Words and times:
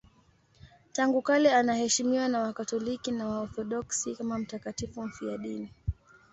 Tangu 0.91 1.21
kale 1.21 1.53
anaheshimiwa 1.55 2.27
na 2.27 2.39
Wakatoliki 2.39 3.11
na 3.11 3.27
Waorthodoksi 3.27 4.15
kama 4.15 4.39
mtakatifu 4.39 5.03
mfiadini. 5.03 5.71